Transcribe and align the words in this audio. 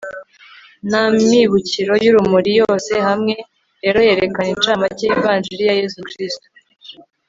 n'amibukiro 0.89 1.93
y'urumuri. 2.03 2.51
yose 2.61 2.91
hamwe 3.07 3.35
rero 3.83 3.99
yerekana 4.07 4.49
inshamake 4.55 5.01
y'ivanjili 5.05 5.63
ya 5.69 5.75
yezu 5.81 5.99
kristu 6.09 6.47